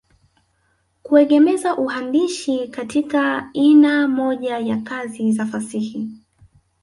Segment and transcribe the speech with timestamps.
[1.03, 6.09] Kuegemeza uandishi katika ina moja ya kazi za fasihi